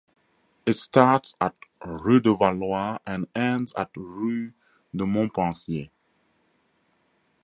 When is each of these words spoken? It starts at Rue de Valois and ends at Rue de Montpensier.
It 0.65 0.79
starts 0.79 1.35
at 1.39 1.53
Rue 1.85 2.19
de 2.21 2.33
Valois 2.35 2.97
and 3.05 3.27
ends 3.35 3.71
at 3.77 3.91
Rue 3.95 4.51
de 4.95 5.05
Montpensier. 5.05 5.91